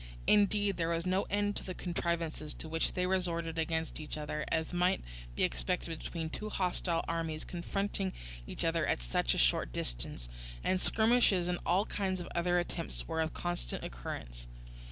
Indeed 0.25 0.77
there 0.77 0.89
was 0.89 1.05
no 1.05 1.27
end 1.29 1.55
to 1.57 1.63
the 1.63 1.75
contrivances 1.75 2.55
to 2.55 2.67
which 2.67 2.93
they 2.93 3.05
resorted 3.05 3.59
against 3.59 3.99
each 3.99 4.17
other, 4.17 4.43
as 4.47 4.73
might 4.73 5.03
be 5.35 5.43
expected 5.43 5.99
between 5.99 6.27
two 6.27 6.49
hostile 6.49 7.05
armies 7.07 7.43
confronting 7.45 8.11
each 8.47 8.65
other 8.65 8.83
at 8.87 9.03
such 9.03 9.35
a 9.35 9.37
short 9.37 9.71
distance: 9.71 10.27
and 10.63 10.81
skirmishes 10.81 11.47
and 11.47 11.59
all 11.67 11.85
kinds 11.85 12.19
of 12.19 12.27
other 12.33 12.57
attempts 12.57 13.07
were 13.07 13.21
of 13.21 13.35
constant 13.35 13.83
occurrence. 13.83 14.47